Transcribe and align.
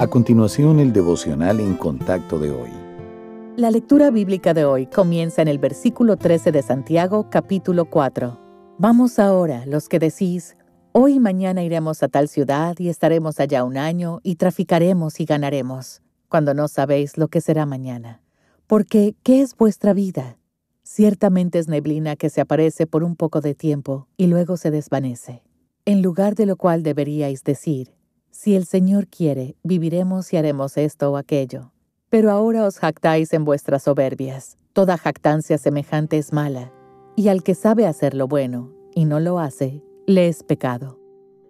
A 0.00 0.06
continuación, 0.06 0.80
el 0.80 0.94
devocional 0.94 1.60
en 1.60 1.74
contacto 1.74 2.38
de 2.38 2.50
hoy. 2.50 2.70
La 3.58 3.70
lectura 3.70 4.10
bíblica 4.10 4.54
de 4.54 4.64
hoy 4.64 4.86
comienza 4.86 5.42
en 5.42 5.48
el 5.48 5.58
versículo 5.58 6.16
13 6.16 6.52
de 6.52 6.62
Santiago, 6.62 7.28
capítulo 7.28 7.84
4. 7.84 8.40
Vamos 8.78 9.18
ahora, 9.18 9.66
los 9.66 9.90
que 9.90 9.98
decís, 9.98 10.56
hoy 10.92 11.16
y 11.16 11.20
mañana 11.20 11.62
iremos 11.62 12.02
a 12.02 12.08
tal 12.08 12.28
ciudad 12.28 12.78
y 12.78 12.88
estaremos 12.88 13.40
allá 13.40 13.62
un 13.62 13.76
año 13.76 14.20
y 14.22 14.36
traficaremos 14.36 15.20
y 15.20 15.26
ganaremos, 15.26 16.00
cuando 16.30 16.54
no 16.54 16.66
sabéis 16.68 17.18
lo 17.18 17.28
que 17.28 17.42
será 17.42 17.66
mañana. 17.66 18.22
Porque, 18.66 19.14
¿qué 19.22 19.42
es 19.42 19.54
vuestra 19.54 19.92
vida? 19.92 20.38
Ciertamente 20.82 21.58
es 21.58 21.68
neblina 21.68 22.16
que 22.16 22.30
se 22.30 22.40
aparece 22.40 22.86
por 22.86 23.04
un 23.04 23.16
poco 23.16 23.42
de 23.42 23.54
tiempo 23.54 24.08
y 24.16 24.28
luego 24.28 24.56
se 24.56 24.70
desvanece. 24.70 25.42
En 25.84 26.00
lugar 26.00 26.36
de 26.36 26.46
lo 26.46 26.56
cual 26.56 26.82
deberíais 26.82 27.44
decir, 27.44 27.99
si 28.40 28.56
el 28.56 28.64
Señor 28.64 29.06
quiere, 29.06 29.54
viviremos 29.62 30.32
y 30.32 30.38
haremos 30.38 30.78
esto 30.78 31.12
o 31.12 31.18
aquello. 31.18 31.72
Pero 32.08 32.30
ahora 32.30 32.64
os 32.64 32.78
jactáis 32.78 33.34
en 33.34 33.44
vuestras 33.44 33.82
soberbias. 33.82 34.56
Toda 34.72 34.96
jactancia 34.96 35.58
semejante 35.58 36.16
es 36.16 36.32
mala, 36.32 36.72
y 37.16 37.28
al 37.28 37.42
que 37.42 37.54
sabe 37.54 37.86
hacer 37.86 38.14
lo 38.14 38.28
bueno 38.28 38.72
y 38.94 39.04
no 39.04 39.20
lo 39.20 39.40
hace, 39.40 39.84
le 40.06 40.28
es 40.28 40.42
pecado. 40.42 40.98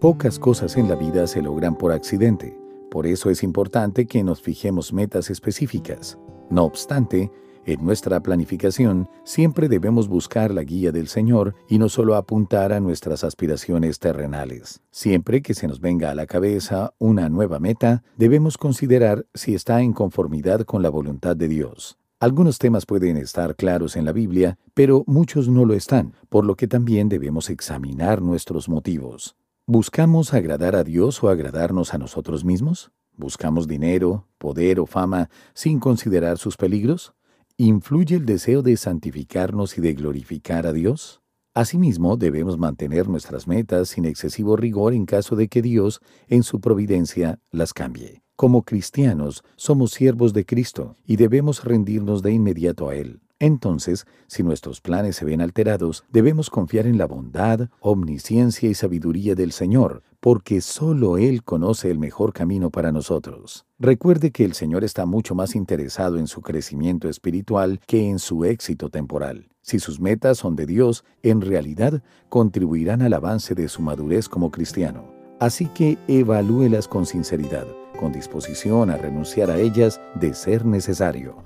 Pocas 0.00 0.38
cosas 0.38 0.78
en 0.78 0.88
la 0.88 0.94
vida 0.94 1.26
se 1.26 1.42
logran 1.42 1.76
por 1.76 1.92
accidente. 1.92 2.58
Por 2.90 3.06
eso 3.06 3.28
es 3.28 3.42
importante 3.42 4.06
que 4.06 4.24
nos 4.24 4.40
fijemos 4.40 4.90
metas 4.90 5.28
específicas. 5.28 6.18
No 6.48 6.64
obstante, 6.64 7.30
en 7.68 7.84
nuestra 7.84 8.20
planificación 8.20 9.10
siempre 9.24 9.68
debemos 9.68 10.08
buscar 10.08 10.54
la 10.54 10.64
guía 10.64 10.90
del 10.90 11.06
Señor 11.06 11.54
y 11.68 11.78
no 11.78 11.90
solo 11.90 12.14
apuntar 12.14 12.72
a 12.72 12.80
nuestras 12.80 13.24
aspiraciones 13.24 13.98
terrenales. 13.98 14.80
Siempre 14.90 15.42
que 15.42 15.52
se 15.52 15.68
nos 15.68 15.78
venga 15.78 16.10
a 16.10 16.14
la 16.14 16.24
cabeza 16.24 16.94
una 16.98 17.28
nueva 17.28 17.58
meta, 17.60 18.02
debemos 18.16 18.56
considerar 18.56 19.26
si 19.34 19.54
está 19.54 19.82
en 19.82 19.92
conformidad 19.92 20.62
con 20.62 20.82
la 20.82 20.88
voluntad 20.88 21.36
de 21.36 21.48
Dios. 21.48 21.98
Algunos 22.20 22.56
temas 22.58 22.86
pueden 22.86 23.18
estar 23.18 23.54
claros 23.54 23.96
en 23.96 24.06
la 24.06 24.12
Biblia, 24.12 24.56
pero 24.72 25.04
muchos 25.06 25.50
no 25.50 25.66
lo 25.66 25.74
están, 25.74 26.14
por 26.30 26.46
lo 26.46 26.56
que 26.56 26.68
también 26.68 27.10
debemos 27.10 27.50
examinar 27.50 28.22
nuestros 28.22 28.70
motivos. 28.70 29.36
¿Buscamos 29.66 30.32
agradar 30.32 30.74
a 30.74 30.84
Dios 30.84 31.22
o 31.22 31.28
agradarnos 31.28 31.92
a 31.92 31.98
nosotros 31.98 32.46
mismos? 32.46 32.92
¿Buscamos 33.14 33.68
dinero, 33.68 34.26
poder 34.38 34.80
o 34.80 34.86
fama 34.86 35.28
sin 35.52 35.80
considerar 35.80 36.38
sus 36.38 36.56
peligros? 36.56 37.12
¿Influye 37.60 38.14
el 38.14 38.24
deseo 38.24 38.62
de 38.62 38.76
santificarnos 38.76 39.78
y 39.78 39.80
de 39.80 39.92
glorificar 39.92 40.64
a 40.64 40.72
Dios? 40.72 41.22
Asimismo, 41.54 42.16
debemos 42.16 42.56
mantener 42.56 43.08
nuestras 43.08 43.48
metas 43.48 43.88
sin 43.88 44.04
excesivo 44.04 44.56
rigor 44.56 44.94
en 44.94 45.06
caso 45.06 45.34
de 45.34 45.48
que 45.48 45.60
Dios, 45.60 46.00
en 46.28 46.44
su 46.44 46.60
providencia, 46.60 47.40
las 47.50 47.74
cambie. 47.74 48.22
Como 48.36 48.62
cristianos, 48.62 49.42
somos 49.56 49.90
siervos 49.90 50.32
de 50.34 50.46
Cristo 50.46 50.94
y 51.04 51.16
debemos 51.16 51.64
rendirnos 51.64 52.22
de 52.22 52.30
inmediato 52.30 52.90
a 52.90 52.94
Él. 52.94 53.22
Entonces, 53.40 54.06
si 54.26 54.42
nuestros 54.42 54.80
planes 54.80 55.16
se 55.16 55.24
ven 55.24 55.40
alterados, 55.40 56.04
debemos 56.10 56.50
confiar 56.50 56.86
en 56.86 56.98
la 56.98 57.06
bondad, 57.06 57.68
omnisciencia 57.80 58.68
y 58.68 58.74
sabiduría 58.74 59.36
del 59.36 59.52
Señor, 59.52 60.02
porque 60.20 60.60
solo 60.60 61.18
Él 61.18 61.44
conoce 61.44 61.90
el 61.90 61.98
mejor 61.98 62.32
camino 62.32 62.70
para 62.70 62.90
nosotros. 62.90 63.64
Recuerde 63.78 64.32
que 64.32 64.44
el 64.44 64.54
Señor 64.54 64.82
está 64.82 65.06
mucho 65.06 65.36
más 65.36 65.54
interesado 65.54 66.18
en 66.18 66.26
su 66.26 66.42
crecimiento 66.42 67.08
espiritual 67.08 67.80
que 67.86 68.08
en 68.08 68.18
su 68.18 68.44
éxito 68.44 68.88
temporal. 68.88 69.48
Si 69.62 69.78
sus 69.78 70.00
metas 70.00 70.38
son 70.38 70.56
de 70.56 70.66
Dios, 70.66 71.04
en 71.22 71.40
realidad 71.40 72.02
contribuirán 72.28 73.02
al 73.02 73.12
avance 73.12 73.54
de 73.54 73.68
su 73.68 73.82
madurez 73.82 74.28
como 74.28 74.50
cristiano. 74.50 75.04
Así 75.38 75.66
que 75.66 75.96
evalúelas 76.08 76.88
con 76.88 77.06
sinceridad, 77.06 77.66
con 78.00 78.10
disposición 78.10 78.90
a 78.90 78.96
renunciar 78.96 79.50
a 79.50 79.58
ellas 79.58 80.00
de 80.16 80.34
ser 80.34 80.64
necesario. 80.64 81.36